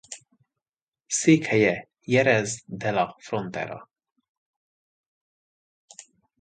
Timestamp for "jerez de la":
2.01-3.15